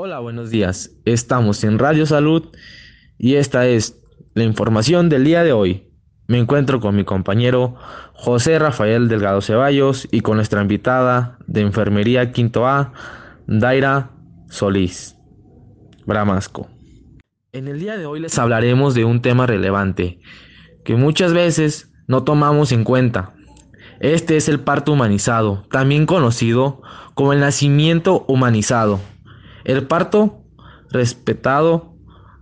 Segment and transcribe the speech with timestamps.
[0.00, 0.92] Hola, buenos días.
[1.04, 2.44] Estamos en Radio Salud
[3.18, 4.00] y esta es
[4.34, 5.90] la información del día de hoy.
[6.28, 7.74] Me encuentro con mi compañero
[8.12, 12.92] José Rafael Delgado Ceballos y con nuestra invitada de Enfermería Quinto A,
[13.48, 14.12] Daira
[14.48, 15.16] Solís
[16.06, 16.68] Bramasco.
[17.50, 20.20] En el día de hoy les hablaremos de un tema relevante
[20.84, 23.34] que muchas veces no tomamos en cuenta.
[23.98, 26.82] Este es el parto humanizado, también conocido
[27.14, 29.00] como el nacimiento humanizado
[29.68, 30.44] el parto
[30.90, 31.94] respetado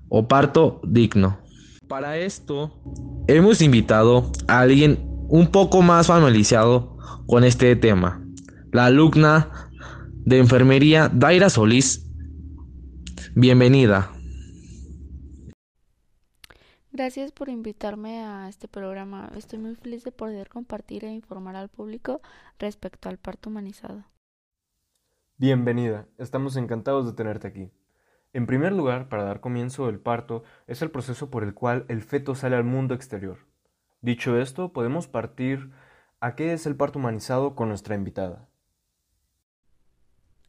[0.08, 1.38] o parto digno.
[1.88, 2.72] Para esto
[3.26, 6.96] hemos invitado a alguien un poco más familiarizado
[7.26, 8.24] con este tema,
[8.72, 9.70] la alumna
[10.24, 12.06] de enfermería Daira Solís.
[13.34, 14.12] Bienvenida.
[16.92, 19.32] Gracias por invitarme a este programa.
[19.36, 22.20] Estoy muy feliz de poder compartir e informar al público
[22.60, 24.04] respecto al parto humanizado.
[25.38, 27.70] Bienvenida, estamos encantados de tenerte aquí.
[28.32, 32.00] En primer lugar, para dar comienzo el parto, es el proceso por el cual el
[32.00, 33.36] feto sale al mundo exterior.
[34.00, 35.72] Dicho esto, podemos partir
[36.20, 38.48] a qué es el parto humanizado con nuestra invitada.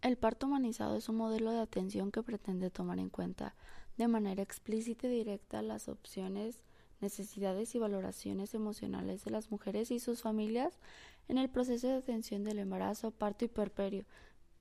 [0.02, 3.56] El parto humanizado es un modelo de atención que pretende tomar en cuenta
[3.98, 6.64] de manera explícita y directa las opciones,
[7.02, 10.80] necesidades y valoraciones emocionales de las mujeres y sus familias
[11.28, 14.06] en el proceso de atención del embarazo, parto y perperio,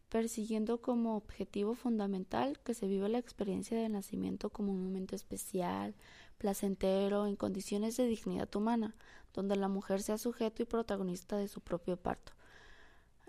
[0.08, 5.94] persiguiendo como objetivo fundamental que se viva la experiencia del nacimiento como un momento especial,
[6.38, 8.94] placentero, en condiciones de dignidad humana,
[9.34, 12.32] donde la mujer sea sujeto y protagonista de su propio parto,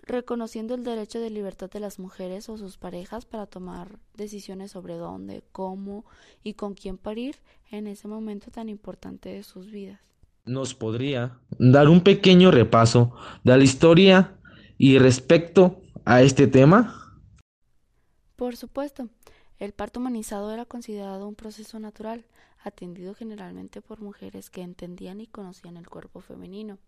[0.02, 4.94] reconociendo el derecho de libertad de las mujeres o sus parejas para tomar decisiones sobre
[4.94, 6.04] dónde, cómo
[6.42, 7.36] y con quién parir
[7.70, 10.00] en ese momento tan importante de sus vidas.
[10.46, 13.12] ¿Nos podría dar un pequeño repaso
[13.44, 14.38] de la historia
[14.78, 17.20] y respecto a este tema?
[18.36, 19.08] Por supuesto,
[19.58, 22.24] el parto humanizado era considerado un proceso natural,
[22.62, 26.78] atendido generalmente por mujeres que entendían y conocían el cuerpo femenino.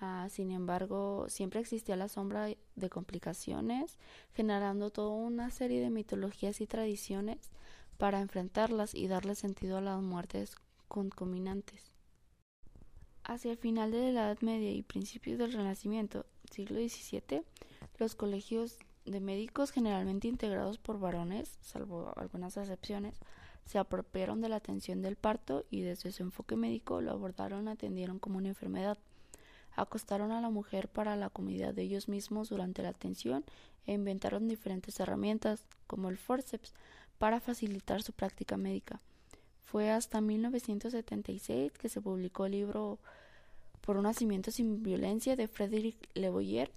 [0.00, 3.98] Ah, sin embargo, siempre existía la sombra de complicaciones,
[4.32, 7.50] generando toda una serie de mitologías y tradiciones
[7.98, 10.56] para enfrentarlas y darle sentido a las muertes
[10.88, 11.92] concominantes.
[13.24, 17.42] Hacia el final de la Edad Media y principios del Renacimiento, siglo XVII,
[18.00, 23.20] los colegios de médicos, generalmente integrados por varones, salvo algunas excepciones,
[23.66, 27.70] se apropiaron de la atención del parto y desde su enfoque médico lo abordaron y
[27.70, 28.98] atendieron como una enfermedad.
[29.76, 33.44] Acostaron a la mujer para la comodidad de ellos mismos durante la atención
[33.86, 36.74] e inventaron diferentes herramientas, como el forceps,
[37.18, 39.00] para facilitar su práctica médica.
[39.62, 42.98] Fue hasta 1976 que se publicó el libro
[43.82, 46.72] Por un nacimiento sin violencia de Frédéric Le Boyer,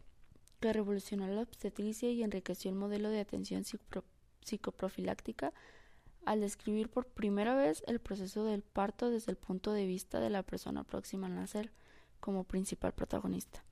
[0.64, 3.66] que revolucionó la obstetricia y enriqueció el modelo de atención
[4.46, 5.52] psicoprofiláctica
[6.24, 10.30] al describir por primera vez el proceso del parto desde el punto de vista de
[10.30, 11.74] la persona próxima al nacer
[12.22, 13.66] como principal protagonista.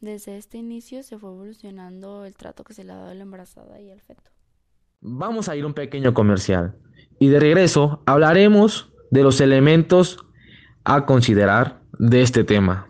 [0.00, 3.24] Desde este inicio se fue evolucionando el trato que se le ha dado a la
[3.24, 4.30] embarazada y al feto.
[5.00, 6.76] Vamos a ir un pequeño comercial
[7.18, 10.24] y de regreso hablaremos de los elementos
[10.84, 12.86] a considerar de este tema.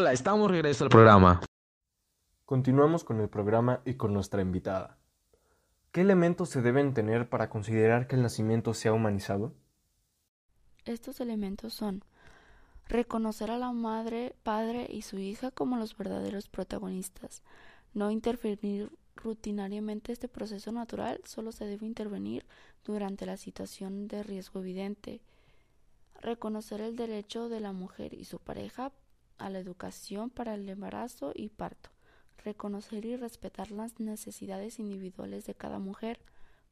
[0.00, 1.40] Hola, estamos regreso al programa.
[2.44, 4.96] Continuamos con el programa y con nuestra invitada.
[5.90, 9.54] ¿Qué elementos se deben tener para considerar que el nacimiento sea humanizado?
[10.84, 12.04] Estos elementos son
[12.86, 17.42] reconocer a la madre, padre y su hija como los verdaderos protagonistas,
[17.92, 22.46] no interferir rutinariamente este proceso natural, solo se debe intervenir
[22.84, 25.22] durante la situación de riesgo evidente,
[26.20, 28.92] reconocer el derecho de la mujer y su pareja
[29.38, 31.90] a la educación para el embarazo y parto,
[32.44, 36.20] reconocer y respetar las necesidades individuales de cada mujer,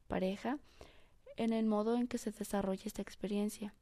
[0.07, 0.59] pareja,
[1.35, 3.73] en el modo en que se desarrolla esta experiencia,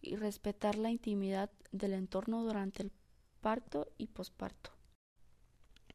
[0.00, 2.92] y respetar la intimidad del entorno durante el
[3.40, 4.70] parto y posparto.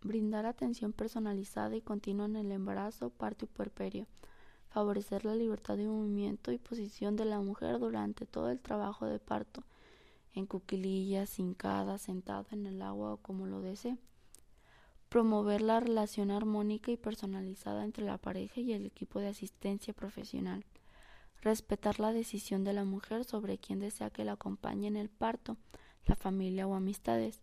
[0.01, 4.07] Brindar atención personalizada y continua en el embarazo, parto y puerperio.
[4.69, 9.19] Favorecer la libertad de movimiento y posición de la mujer durante todo el trabajo de
[9.19, 9.63] parto,
[10.33, 13.97] en cuquilillas, hincada, sentada en el agua o como lo desee.
[15.09, 20.65] Promover la relación armónica y personalizada entre la pareja y el equipo de asistencia profesional
[21.41, 25.57] respetar la decisión de la mujer sobre quién desea que la acompañe en el parto,
[26.05, 27.41] la familia o amistades,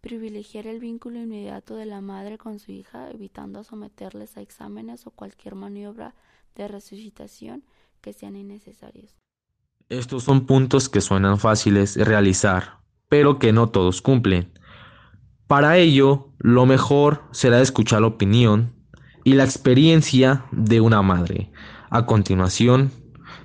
[0.00, 5.10] privilegiar el vínculo inmediato de la madre con su hija, evitando someterles a exámenes o
[5.10, 6.14] cualquier maniobra
[6.54, 7.64] de resucitación
[8.00, 9.21] que sean innecesarios.
[9.92, 12.78] Estos son puntos que suenan fáciles de realizar,
[13.10, 14.50] pero que no todos cumplen.
[15.46, 18.72] Para ello, lo mejor será escuchar la opinión
[19.22, 21.52] y la experiencia de una madre.
[21.90, 22.90] A continuación,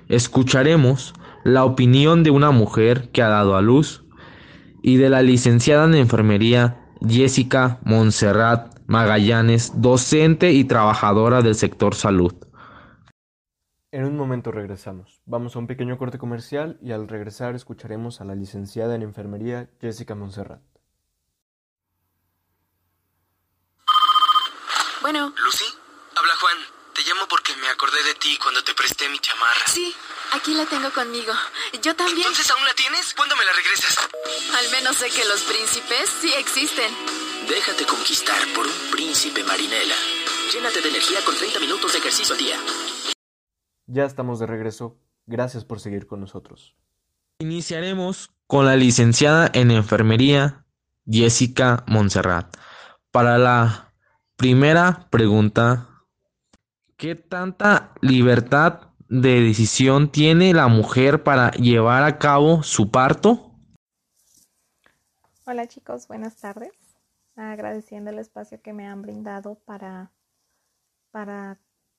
[0.08, 1.12] escucharemos
[1.44, 4.04] la opinión de una mujer que ha dado a luz
[4.82, 12.32] y de la licenciada en enfermería Jessica Montserrat Magallanes, docente y trabajadora del sector salud.
[13.90, 15.22] En un momento regresamos.
[15.24, 19.70] Vamos a un pequeño corte comercial y al regresar escucharemos a la licenciada en enfermería
[19.80, 20.60] Jessica Montserrat.
[25.00, 25.32] Bueno.
[25.42, 25.64] Lucy,
[26.16, 26.56] habla Juan.
[26.92, 29.66] Te llamo porque me acordé de ti cuando te presté mi chamarra.
[29.66, 29.94] Sí,
[30.32, 31.32] aquí la tengo conmigo.
[31.80, 32.18] Yo también.
[32.18, 33.14] ¿Entonces aún la tienes?
[33.14, 33.96] ¿Cuándo me la regresas?
[34.58, 36.92] Al menos sé que los príncipes sí existen.
[37.48, 39.94] Déjate conquistar por un príncipe marinela.
[40.52, 42.58] Llénate de energía con 30 minutos de ejercicio al día.
[43.88, 44.96] Ya estamos de regreso.
[45.26, 46.76] Gracias por seguir con nosotros.
[47.40, 50.64] Iniciaremos con la licenciada en enfermería
[51.06, 52.56] Jessica Montserrat.
[53.10, 53.88] Para la
[54.38, 56.04] Primera pregunta,
[56.96, 63.50] ¿qué tanta libertad de decisión tiene la mujer para llevar a cabo su parto?
[65.44, 66.70] Hola chicos, buenas tardes.
[67.34, 70.12] Agradeciendo el espacio que me han brindado para,
[71.10, 71.58] para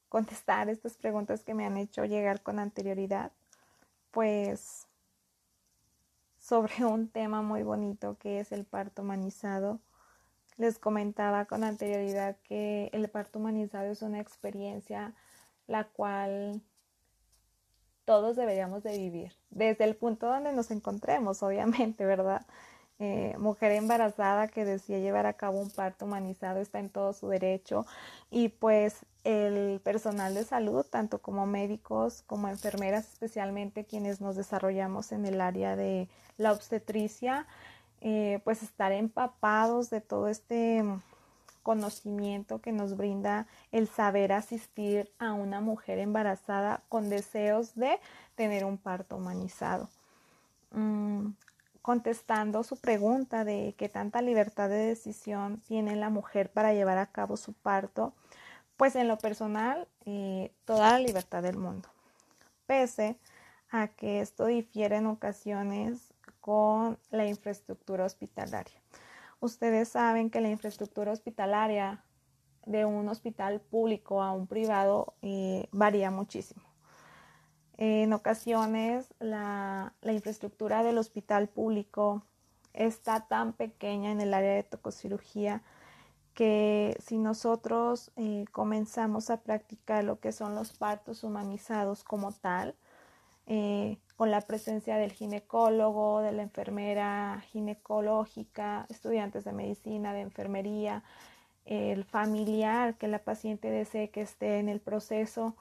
[0.09, 3.31] contestar estas preguntas que me han hecho llegar con anterioridad,
[4.11, 4.87] pues
[6.39, 9.79] sobre un tema muy bonito que es el parto humanizado
[10.59, 15.13] les comentaba con anterioridad que el parto humanizado es una experiencia
[15.67, 16.61] la cual
[18.03, 22.45] todos deberíamos de vivir, desde el punto donde nos encontremos, obviamente, ¿verdad?
[22.97, 27.29] Eh, mujer embarazada que decía llevar a cabo un parto humanizado está en todo su
[27.29, 27.85] derecho
[28.29, 35.11] y pues el personal de salud, tanto como médicos como enfermeras, especialmente quienes nos desarrollamos
[35.11, 36.07] en el área de
[36.37, 37.45] la obstetricia,
[38.01, 40.83] eh, pues estar empapados de todo este
[41.63, 47.99] conocimiento que nos brinda el saber asistir a una mujer embarazada con deseos de
[48.35, 49.89] tener un parto humanizado.
[50.71, 51.31] Mm,
[51.81, 57.07] contestando su pregunta de qué tanta libertad de decisión tiene la mujer para llevar a
[57.07, 58.13] cabo su parto,
[58.79, 61.89] pues en lo personal, eh, toda la libertad del mundo.
[62.65, 63.19] Pese
[63.69, 68.81] a que esto difiere en ocasiones con la infraestructura hospitalaria.
[69.41, 72.05] Ustedes saben que la infraestructura hospitalaria
[72.65, 76.63] de un hospital público a un privado eh, varía muchísimo.
[77.75, 82.23] En ocasiones la, infraestructura del hospital público
[82.71, 85.63] está tan pequeña en el área de tococirugía
[86.39, 92.75] que si nosotros eh, comenzamos a practicar lo que son los partos humanizados como tal,
[93.45, 101.03] eh, con la presencia del ginecólogo, de la enfermera ginecológica, estudiantes de medicina, de enfermería,
[101.65, 105.57] el familiar que la paciente desee que esté en el proceso,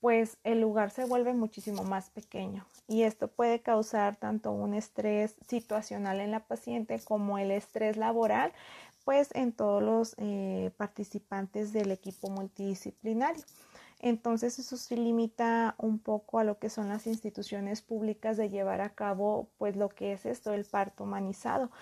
[0.00, 2.64] pues el lugar se vuelve muchísimo más pequeño.
[2.86, 8.52] Y esto puede causar tanto un estrés situacional en la paciente como el estrés laboral,
[9.10, 13.42] pues en todos los eh, participantes del equipo multidisciplinario.
[13.98, 18.80] Entonces eso sí limita un poco a lo que son las instituciones públicas de llevar
[18.80, 21.72] a cabo pues lo que es esto, el parto humanizado,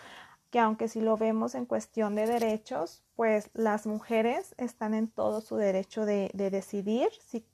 [0.50, 5.42] que aunque si lo vemos en cuestión de derechos, pues las mujeres están en todo
[5.42, 7.44] su derecho de, decidir si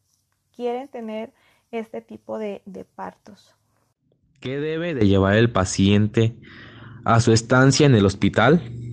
[0.55, 1.33] quieren tener
[1.73, 3.57] este tipo de, de partos.
[4.39, 6.37] ¿Qué debe de llevar el paciente
[7.05, 8.84] a su estancia en el hospital?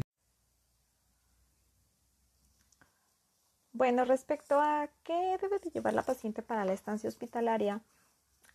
[3.82, 7.82] Bueno, respecto a qué debe de llevar la paciente para la estancia hospitalaria,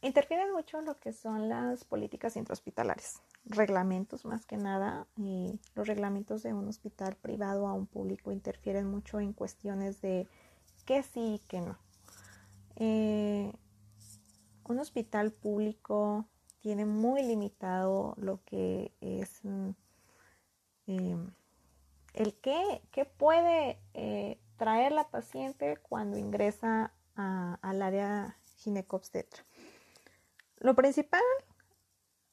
[0.00, 6.44] interfieren mucho lo que son las políticas intrahospitalarias, reglamentos más que nada, y los reglamentos
[6.44, 10.28] de un hospital privado a un público interfieren mucho en cuestiones de
[10.84, 11.76] qué sí y qué no.
[12.76, 13.52] Eh,
[14.62, 16.24] un hospital público
[16.60, 19.70] tiene muy limitado lo que es mm,
[20.86, 21.32] em,
[22.14, 29.44] el qué, puede eh, traer la paciente cuando ingresa al área ginecobstetra.
[30.58, 31.22] Lo principal,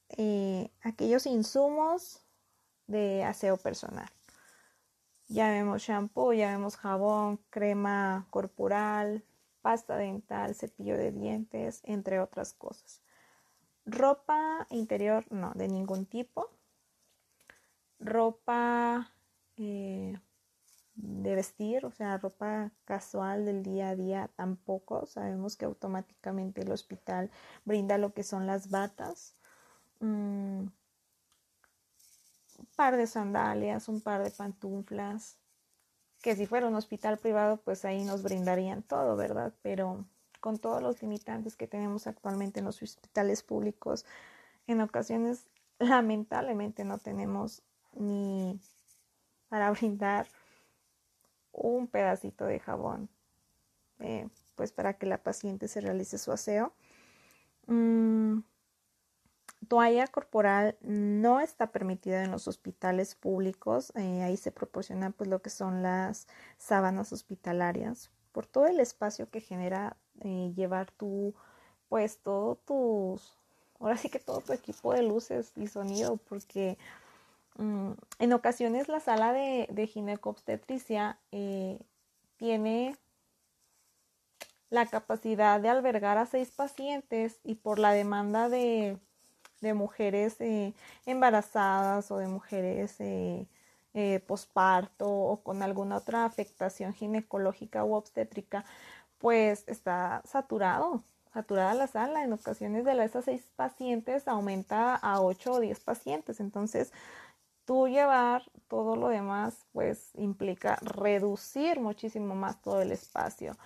[0.10, 2.25] eh, aquellos insumos
[2.88, 4.10] de aseo personal.
[5.27, 9.24] Ya vemos shampoo, ya vemos jabón, crema corporal,
[9.62, 13.01] pasta dental, cepillo de dientes, entre otras cosas.
[13.86, 16.50] Ropa interior, no, de ningún tipo.
[18.00, 19.13] Ropa
[19.58, 20.20] eh,
[20.95, 25.05] de vestir, o sea, ropa casual del día a día tampoco.
[25.05, 27.31] Sabemos que automáticamente el hospital
[27.65, 29.35] brinda lo que son las batas,
[30.00, 30.71] un
[32.75, 35.38] par de sandalias, un par de pantuflas,
[36.21, 39.53] que si fuera un hospital privado, pues ahí nos brindarían todo, ¿verdad?
[39.62, 40.05] Pero
[40.39, 44.05] con todos los limitantes que tenemos actualmente en los hospitales públicos,
[44.67, 45.47] en ocasiones
[45.79, 47.62] lamentablemente no tenemos
[47.93, 48.59] ni
[49.50, 50.27] para brindar
[51.53, 53.10] un pedacito de jabón,
[54.00, 56.74] eh, pues para que la paciente se realice su aseo.
[57.67, 58.39] Mm,
[59.67, 63.93] toalla corporal no está permitida en los hospitales públicos.
[63.95, 69.29] Eh, ahí se proporciona pues lo que son las sábanas hospitalarias por todo el espacio
[69.29, 71.33] que genera eh, llevar tu
[71.88, 73.38] pues todo tus
[73.79, 76.77] ahora sí que todo tu equipo de luces y sonido porque
[77.57, 81.79] Mm, en ocasiones la sala de, de ginecobstetricia eh,
[82.38, 82.98] tiene
[84.74, 88.98] la capacidad de albergar a seis pacientes y por la demanda de,
[89.75, 90.74] mujeres eh,
[91.05, 93.48] embarazadas o de mujeres eh,
[94.27, 98.65] posparto o con alguna otra afectación ginecológica u obstétrica,
[99.19, 102.24] pues está saturado, saturada la sala.
[102.24, 106.39] En ocasiones de esas seis pacientes aumenta a ocho o diez pacientes.
[106.39, 106.91] Entonces,
[107.65, 113.58] tú llevar todo lo demás, pues implica reducir muchísimo más todo el espacio.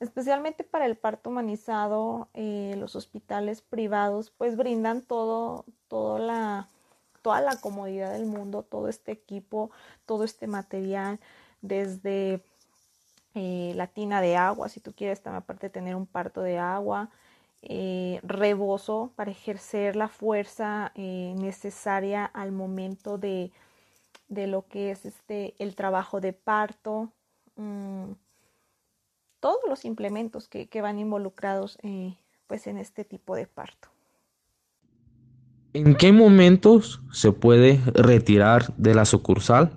[0.00, 5.64] Especialmente para el parto humanizado, eh, los hospitales privados pues brindan todo,
[6.18, 6.68] la,
[7.22, 9.70] toda la comodidad del mundo, todo este equipo,
[10.04, 11.20] todo este material,
[11.62, 12.42] desde
[13.34, 17.10] eh, la tina de agua, si tú quieres también aparte tener un parto de agua,
[17.68, 23.50] eh, rebozo para ejercer la fuerza eh, necesaria al momento de,
[24.28, 27.12] lo que es este el trabajo de parto
[27.56, 28.12] mm,
[29.40, 32.16] todos los implementos que, van involucrados eh,
[32.46, 33.88] pues en este tipo de parto
[35.74, 39.72] ¿En qué momentos se puede retirar de la sucursal?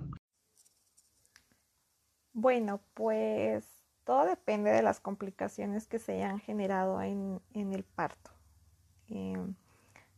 [2.32, 3.77] Bueno, pues
[4.08, 8.30] todo depende de las complicaciones que se hayan generado en, el parto.
[9.10, 9.54] Em,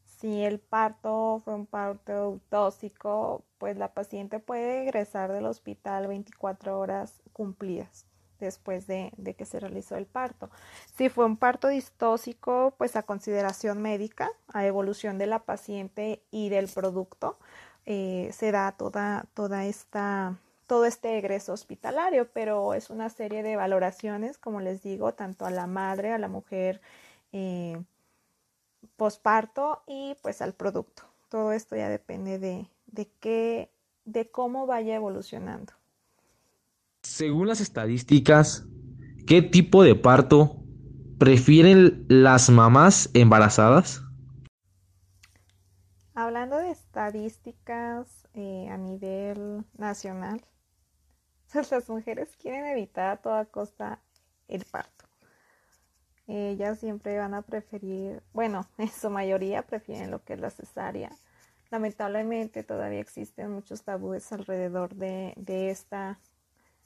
[0.04, 6.78] si el parto fue un parto tóxico, pues la paciente puede egresar del hospital 24
[6.78, 8.06] horas cumplidas
[8.38, 10.50] después de, que se realizó el parto.
[10.94, 16.48] Si fue un parto distóxico, pues a consideración médica, a evolución de la paciente y
[16.48, 17.40] del producto,
[17.86, 20.38] eh, se da toda, toda esta
[20.70, 25.50] todo este egreso hospitalario, pero es una serie de valoraciones, como les digo, tanto a
[25.50, 26.80] la madre, a la mujer
[27.32, 27.82] eh,
[28.96, 31.02] posparto y pues al producto.
[31.28, 33.72] Todo esto ya depende de, de qué,
[34.04, 35.72] de cómo vaya evolucionando.
[37.02, 38.64] Según las estadísticas,
[39.26, 40.54] ¿qué tipo de parto
[41.18, 44.04] prefieren las mamás embarazadas?
[46.14, 50.40] Hablando de estadísticas eh, a nivel nacional,
[51.70, 54.00] las mujeres quieren evitar a toda costa
[54.48, 55.06] el parto.
[56.26, 61.10] Ellas siempre van a preferir, bueno, en su mayoría prefieren lo que es la cesárea.
[61.70, 65.34] Lamentablemente todavía existen muchos tabúes alrededor de,
[65.70, 66.18] esta,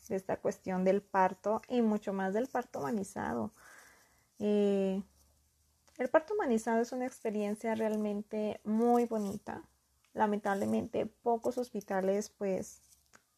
[0.08, 3.52] de esta cuestión del parto y mucho más del parto humanizado.
[4.38, 5.02] el
[6.10, 9.62] parto humanizado es una experiencia realmente muy bonita.
[10.12, 12.82] Lamentablemente pocos hospitales pues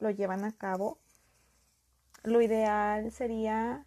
[0.01, 0.99] lo llevan a cabo
[2.27, 3.87] lo ideal sería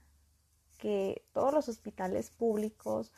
[0.78, 3.12] que todos los hospitales públicos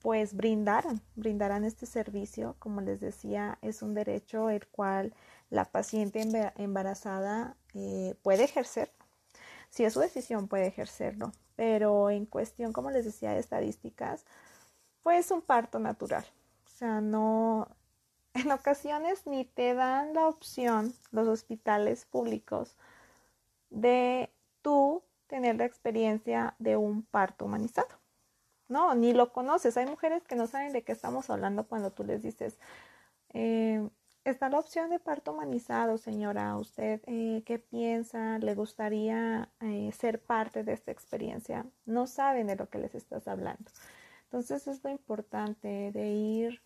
[0.00, 2.56] pues brindaran, brindaran este servicio.
[2.58, 5.14] Como les decía, es un derecho el cual
[5.50, 6.22] la paciente
[6.56, 8.90] embarazada eh, puede ejercer.
[9.68, 11.32] Si es su decisión, puede ejercerlo.
[11.56, 14.24] Pero en cuestión, como les decía, de estadísticas,
[15.02, 16.24] pues un parto natural.
[16.66, 17.68] O sea, no,
[18.32, 22.76] en ocasiones ni te dan la opción los hospitales públicos
[23.68, 24.30] de
[24.64, 28.00] tú tener la experiencia de un parto humanizado.
[28.66, 29.76] No, ni lo conoces.
[29.76, 32.58] Hay mujeres que no saben de qué estamos hablando cuando tú les dices,
[33.34, 33.86] eh,
[34.24, 36.56] está la opción de parto humanizado, señora.
[36.56, 38.38] ¿Usted eh, qué piensa?
[38.38, 41.66] ¿Le gustaría eh, ser parte de esta experiencia?
[41.84, 43.70] No saben de lo que les estás hablando.
[44.24, 46.62] Entonces es lo importante de ir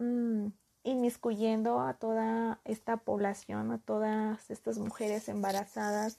[0.00, 0.48] mm,
[0.82, 6.18] inmiscuyendo a toda esta población, a todas estas mujeres embarazadas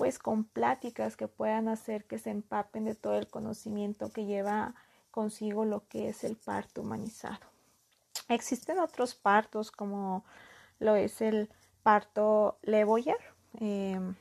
[0.00, 4.74] pues con pláticas que puedan hacer que se empapen de todo el conocimiento que lleva
[5.10, 7.40] consigo lo que es el parto humanizado.
[8.28, 10.24] Existen otros partos como
[10.78, 11.50] lo es el
[11.82, 13.18] parto Le Boyer,
[13.60, 14.14] em,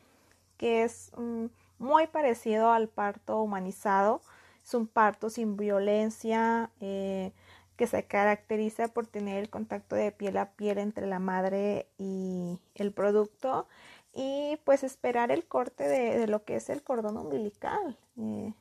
[0.57, 1.45] que es mm,
[1.77, 4.19] muy parecido al parto humanizado.
[4.61, 7.31] Es un parto sin violencia eh,
[7.77, 12.59] que se caracteriza por tener el contacto de piel a piel entre la madre y
[12.75, 13.65] el producto
[14.13, 18.53] y pues esperar el corte de, lo que es el cordón umbilical, eh,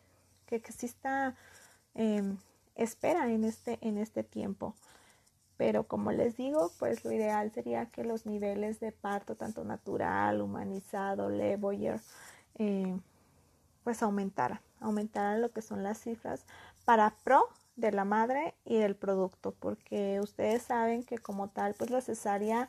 [0.47, 1.35] que exista
[1.95, 2.39] em,
[2.75, 4.75] espera en este, en este tiempo.
[5.57, 10.41] Pero como les digo, pues lo ideal sería que los niveles de parto, tanto natural,
[10.41, 12.01] humanizado, Le Boyer,
[12.59, 12.97] eh,
[13.83, 16.45] pues aumentaran, aumentaran lo que son las cifras
[16.85, 21.91] para pro de la madre y del producto, porque ustedes saben que como tal, pues
[21.91, 22.69] la cesárea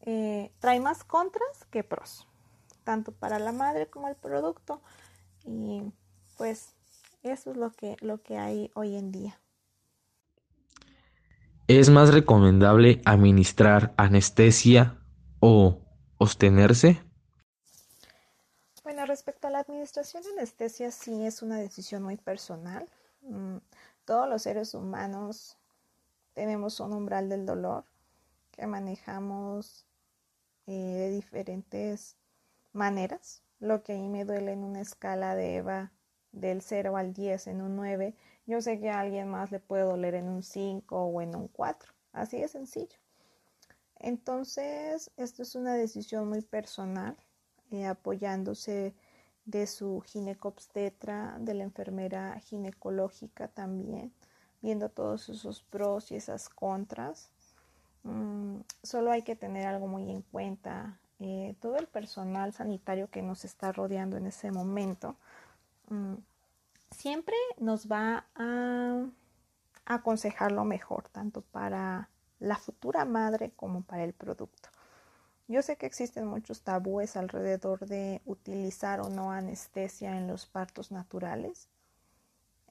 [0.00, 2.26] eh, trae más contras que pros,
[2.84, 4.80] tanto para la madre como el producto.
[5.44, 5.82] Y
[6.36, 6.74] pues
[7.22, 9.38] eso es lo que, lo que hay hoy en día.
[11.68, 14.98] ¿Es más recomendable administrar anestesia
[15.40, 15.80] o
[16.18, 17.02] sostenerse?
[18.84, 22.88] Bueno, respecto a la administración de anestesia, sí es una decisión muy personal.
[23.22, 23.56] Mm,
[24.04, 25.56] todos los seres humanos
[26.34, 27.84] tenemos un umbral del dolor
[28.52, 29.85] que manejamos
[30.66, 32.16] eh, de diferentes
[32.72, 33.42] maneras.
[33.58, 35.92] Lo que a mí me duele en una escala de EVA
[36.32, 38.14] del 0 al 10 en un 9,
[38.46, 41.48] yo sé que a alguien más le puede doler en un 5 o en un
[41.48, 41.92] 4.
[42.12, 42.98] Así de sencillo.
[43.98, 47.16] Entonces, esto es una decisión muy personal,
[47.70, 48.94] eh, apoyándose
[49.46, 54.12] de su ginecobstetra, de la enfermera ginecológica también,
[54.60, 57.30] viendo todos esos pros y esas contras.
[58.06, 60.98] Mm, solo hay que tener algo muy en cuenta.
[61.18, 65.16] Eh, todo el personal sanitario que nos está rodeando en ese momento
[65.88, 66.14] mm,
[66.90, 69.06] siempre nos va a
[69.86, 72.08] aconsejar lo mejor, tanto para
[72.38, 74.68] la futura madre como para el producto.
[75.48, 80.92] Yo sé que existen muchos tabúes alrededor de utilizar o no anestesia en los partos
[80.92, 81.68] naturales.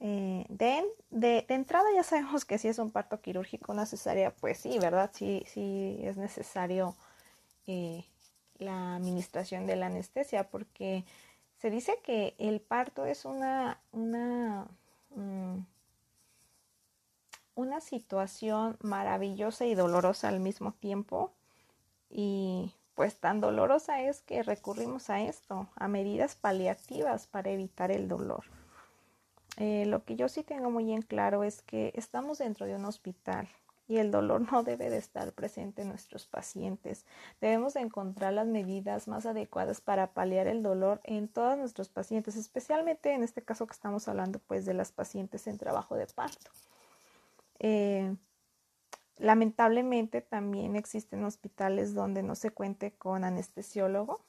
[0.02, 4.78] Eh, de, entrada ya sabemos que si es un parto quirúrgico, una cesárea, pues sí,
[4.80, 5.12] ¿verdad?
[5.14, 6.96] Sí, sí es necesario
[7.68, 8.06] eh,
[8.58, 11.06] la administración de la anestesia porque
[11.58, 15.60] se dice que el parto es una, mm,
[17.56, 21.32] una situación maravillosa y dolorosa al mismo tiempo.
[22.10, 28.08] Y pues tan dolorosa es que recurrimos a esto, a medidas paliativas para evitar el
[28.08, 28.46] dolor.
[29.58, 32.86] Eh, lo que yo sí tengo muy en claro es que estamos dentro de un
[32.86, 33.48] hospital
[33.88, 37.06] y el dolor no debe de estar presente en nuestros pacientes.
[37.40, 43.14] Debemos encontrar las medidas más adecuadas para paliar el dolor en todos nuestros pacientes, especialmente
[43.14, 46.52] en este caso que estamos hablando pues de las pacientes en trabajo de parto.
[47.60, 48.16] Eh,
[49.18, 54.22] lamentablemente también existen hospitales donde no se cuente con anestesiólogo,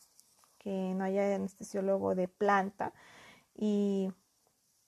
[0.59, 2.93] que no haya anestesiólogo de planta
[3.55, 4.13] y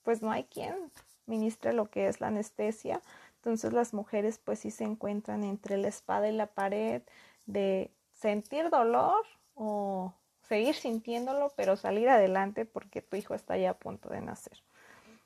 [0.03, 0.91] pues no hay quien
[1.25, 3.01] ministre lo que es la anestesia
[3.39, 7.01] entonces las mujeres pues sí se encuentran entre la espada y la pared
[7.45, 13.77] de sentir dolor o seguir sintiéndolo, pero salir adelante porque tu hijo está ya a
[13.77, 14.61] punto de nacer.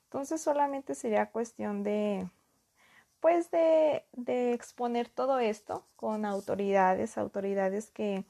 [0.04, 2.28] Entonces solamente sería cuestión de
[3.20, 4.04] pues de,
[4.54, 8.26] exponer todo esto con autoridades, autoridades que,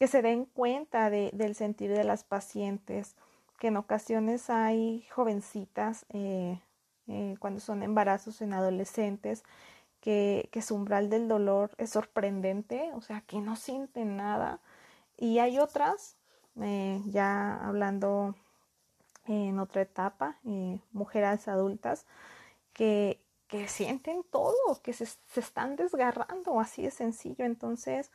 [0.00, 3.16] se den cuenta del sentir de las pacientes,
[3.60, 6.58] que en ocasiones hay jovencitas eh,
[7.08, 9.44] eh, cuando son embarazos en adolescentes,
[10.00, 14.60] que, su umbral del dolor es sorprendente, o sea, que no sienten nada.
[15.18, 16.16] Y hay otras,
[16.58, 18.34] eh, ya hablando
[19.26, 20.38] en otra etapa,
[20.92, 22.06] mujeres adultas,
[22.72, 25.04] que, que, sienten todo, que se,
[25.36, 27.44] están desgarrando, así de sencillo.
[27.44, 28.10] Entonces,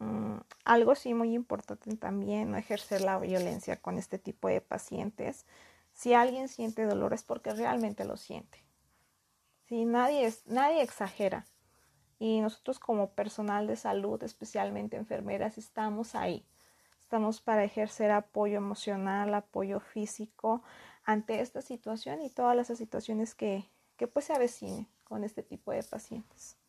[0.00, 5.46] mm, algo sí muy importante también, no ejercer la violencia con este tipo de pacientes.
[5.92, 8.64] Si alguien siente dolor es porque realmente lo siente.
[9.68, 11.46] Si nadie, es, nadie exagera.
[12.18, 16.44] Y nosotros como personal de salud, especialmente enfermeras, estamos ahí.
[17.00, 20.62] Estamos para ejercer apoyo emocional, apoyo físico
[21.04, 25.72] ante esta situación y todas las situaciones que, que pues se avecinen con este tipo
[25.72, 26.59] de pacientes.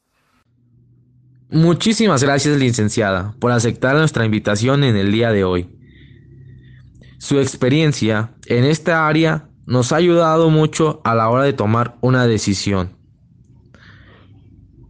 [1.51, 5.69] Muchísimas gracias, licenciada, por aceptar nuestra invitación en el día de hoy.
[7.19, 12.25] Su experiencia en esta área nos ha ayudado mucho a la hora de tomar una
[12.25, 12.97] decisión.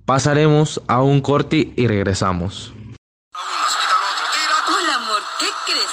[0.05, 2.71] Pasaremos a un corte y regresamos.
[4.67, 5.91] Hola, amor, ¿qué crees?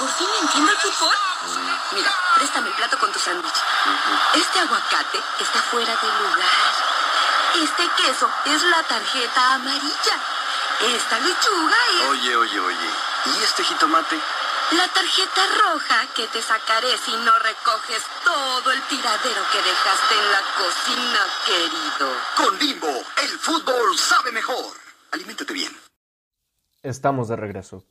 [0.00, 1.14] ¿Por fin entiendo el fútbol?
[1.94, 3.54] Mira, préstame el plato con tu sándwich.
[4.34, 6.85] Este aguacate está fuera de lugar.
[7.62, 10.16] Este queso es la tarjeta amarilla.
[10.94, 12.08] Esta lechuga es...
[12.10, 12.90] Oye, oye, oye.
[13.26, 14.16] ¿Y este jitomate?
[14.72, 20.32] La tarjeta roja que te sacaré si no recoges todo el tiradero que dejaste en
[20.32, 22.12] la cocina, querido.
[22.36, 24.74] Con Bimbo, el fútbol sabe mejor.
[25.12, 25.72] Aliméntate bien.
[26.82, 27.84] Estamos de regreso.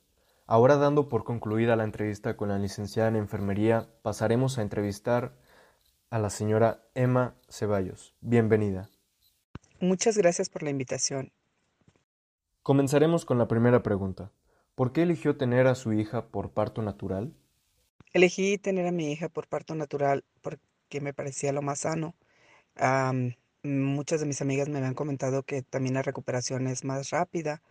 [0.46, 5.32] Ahora dando por concluida la entrevista con la licenciada en enfermería, pasaremos a entrevistar
[6.10, 8.14] a la señora Emma Ceballos.
[8.20, 8.90] Bienvenida.
[9.80, 11.32] Muchas gracias por la invitación.
[12.62, 14.32] Comenzaremos con la primera pregunta.
[14.74, 17.32] ¿Por qué eligió tener a su hija por parto natural?
[18.12, 22.14] Elegí tener a mi hija por parto natural porque me parecía lo más sano.
[23.62, 27.62] muchas de mis amigas me habían comentado que también la recuperación es más rápida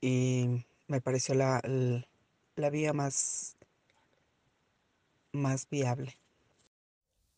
[0.00, 1.60] y me pareció la,
[2.56, 3.56] la vía más,
[5.32, 6.18] más viable.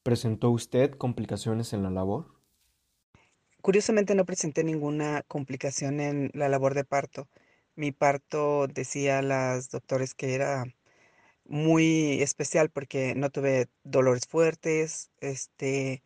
[0.02, 2.35] ¿Presentó usted complicaciones en la labor?
[3.66, 7.26] Curiosamente no presenté ninguna complicación en la labor de parto.
[7.74, 10.66] Mi parto decía a las doctores que era
[11.44, 16.04] muy especial porque no tuve dolores fuertes, este,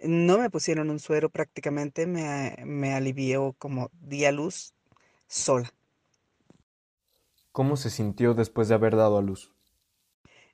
[0.00, 4.72] no me pusieron un suero prácticamente, me, me alivió como día luz
[5.26, 5.68] sola.
[7.50, 9.52] ¿Cómo se sintió después de haber dado a luz?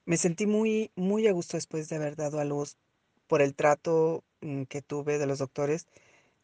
[0.07, 2.79] Me sentí muy, muy a gusto después de haber dado a luz
[3.27, 5.87] por el trato mm, que tuve de los doctores,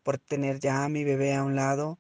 [0.03, 1.99] por tener ya a mi bebé a un lado,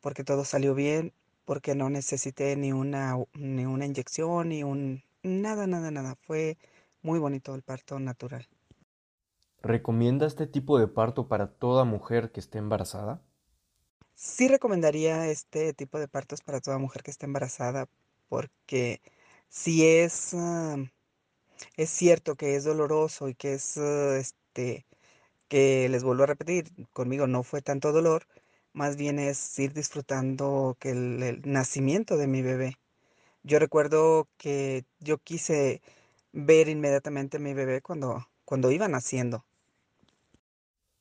[0.00, 1.12] porque todo salió bien
[1.50, 5.02] porque no necesité ni una, ni una inyección, ni un...
[5.24, 6.14] Nada, nada, nada.
[6.14, 6.56] Fue
[7.02, 8.46] muy bonito el parto natural.
[9.60, 13.20] ¿Recomienda este tipo de parto para toda mujer que esté embarazada?
[14.14, 17.88] Sí recomendaría este tipo de partos para toda mujer que esté embarazada
[18.28, 19.02] porque
[19.48, 20.76] si es, ah,
[21.76, 24.86] es cierto que es doloroso y que es, ah, este,
[25.50, 28.26] que les vuelvo a repetir, conmigo no fue tanto dolor,
[28.72, 32.78] más bien es ir disfrutando que el, nacimiento de mi bebé.
[33.42, 35.82] Yo recuerdo que yo quise
[36.32, 39.44] ver inmediatamente a mi bebé cuando, cuando iba naciendo.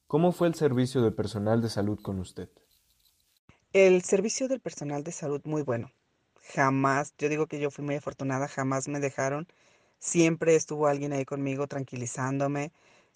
[0.08, 2.50] ¿Cómo fue el servicio de personal de salud con usted?
[3.72, 5.92] El servicio del personal de salud muy bueno.
[6.56, 9.48] Jamás, yo digo que yo fui muy afortunada, jamás me dejaron.
[10.00, 12.72] Siempre estuvo alguien ahí conmigo tranquilizándome,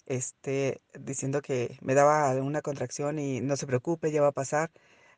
[0.06, 4.70] este, diciendo que me daba una contracción y no se preocupe, ya va a pasar.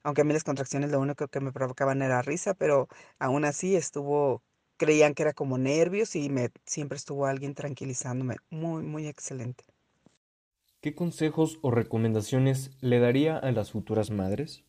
[0.03, 3.75] Aunque a mí las contracciones lo único que me provocaban era risa, pero aún así
[3.75, 4.42] estuvo,
[4.77, 8.37] creían que era como nervios y me, siempre estuvo alguien tranquilizándome.
[8.51, 9.64] Muy, muy excelente.
[10.81, 14.62] ¿Qué consejos o recomendaciones le daría a las futuras madres?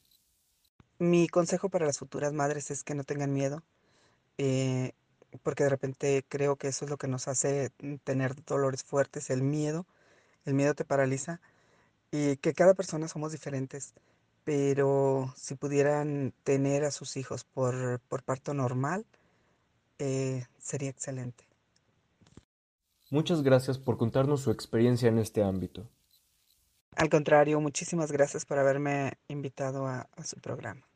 [0.98, 3.62] Mi consejo para las futuras madres es que no tengan miedo,
[4.40, 4.94] eh,
[5.44, 7.70] porque de repente creo que eso es lo que nos hace
[8.04, 9.86] tener dolores fuertes, el miedo
[10.48, 11.42] el miedo te paraliza
[12.10, 13.94] y que cada persona somos diferentes,
[14.46, 19.06] pero si pudieran tener a sus hijos por, parto normal,
[20.00, 21.44] eh, sería excelente.
[23.10, 25.88] Muchas gracias por contarnos su experiencia en este ámbito.
[26.96, 30.88] Al contrario, muchísimas gracias por haberme invitado a, a su programa.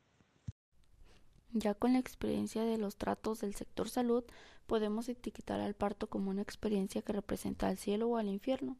[1.52, 4.24] Ya con la experiencia de los tratos del sector salud,
[4.66, 8.78] podemos etiquetar al parto como una experiencia que representa al cielo o al infierno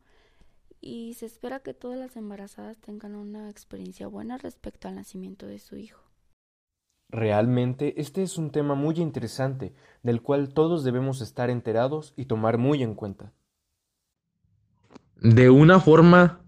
[0.82, 5.60] y se espera que todas las embarazadas tengan una experiencia buena respecto al nacimiento de
[5.60, 6.02] su hijo.
[7.08, 12.58] Realmente este es un tema muy interesante del cual todos debemos estar enterados y tomar
[12.58, 13.32] muy en cuenta.
[15.16, 16.40] De una forma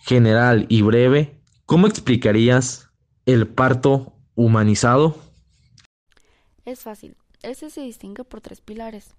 [0.00, 2.90] general y breve, ¿cómo explicarías
[3.24, 5.16] el parto humanizado?
[6.66, 7.16] Es fácil.
[7.42, 9.14] Ese se distingue por tres pilares.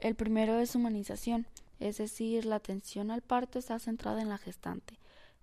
[0.00, 1.46] El primero es humanización,
[1.80, 4.98] es decir, la atención al parto está centrada en la gestante,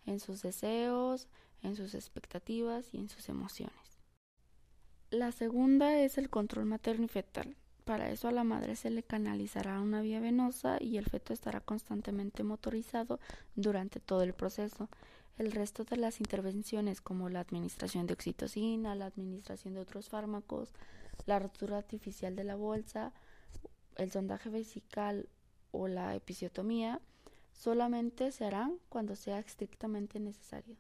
[0.06, 1.28] en sus deseos,
[1.64, 3.76] en sus expectativas y en sus emociones.
[5.10, 7.56] La segunda es el control materno y fetal.
[7.86, 11.62] Para eso a la madre se le canalizará una vía venosa y el feto estará
[11.62, 13.20] constantemente motorizado
[13.56, 14.90] durante todo el proceso.
[15.38, 20.74] El resto de las intervenciones como la administración de oxitocina, la administración de otros fármacos,
[21.26, 23.14] la rotura artificial de la bolsa,
[23.96, 25.30] el sondaje vesical
[25.78, 27.02] o la episiotomía
[27.54, 30.78] solamente se harán cuando sea estrictamente necesario.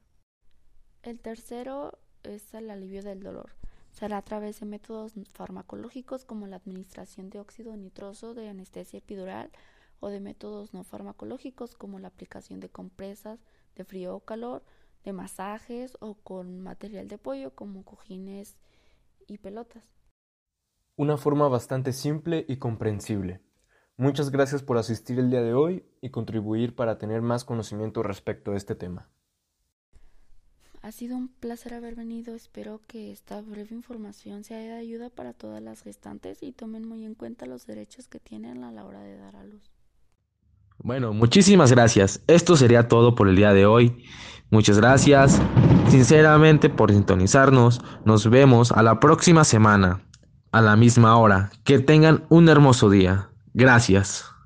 [1.04, 3.52] El tercero es el alivio del dolor.
[3.92, 9.52] Será a través de métodos farmacológicos como la administración de óxido nitroso de anestesia epidural
[10.00, 13.40] o de métodos no farmacológicos como la aplicación de compresas
[13.76, 14.64] de frío o calor,
[15.04, 18.58] de masajes o con material de apoyo como cojines
[19.28, 19.84] y pelotas.
[20.96, 23.47] Una forma bastante simple y comprensible.
[24.00, 28.52] Muchas gracias por asistir el día de hoy y contribuir para tener más conocimiento respecto
[28.52, 29.10] a este tema.
[30.84, 32.36] Ha sido un placer haber venido.
[32.36, 37.06] Espero que esta breve información sea de ayuda para todas las gestantes y tomen muy
[37.06, 39.72] en cuenta los derechos que tienen a la hora de dar a luz.
[40.78, 42.22] Bueno, muchísimas gracias.
[42.28, 44.04] Esto sería todo por el día de hoy.
[44.52, 45.42] Muchas gracias,
[45.90, 47.82] sinceramente, por sintonizarnos.
[48.06, 50.08] Nos vemos a la próxima semana,
[50.52, 51.50] a la misma hora.
[51.64, 53.27] Que tengan un hermoso día.
[53.58, 54.37] Gracias.